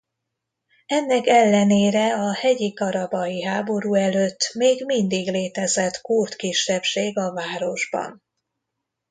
[0.85, 8.23] Ennek ellenére a Hegyi-Karabahi háború előtt még mindig létezett kurd kisebbség a városban.